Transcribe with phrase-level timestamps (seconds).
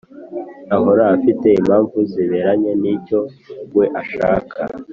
[0.75, 3.19] ahora afite impamvu ziberanye n’icyo
[3.75, 4.57] we ashaka.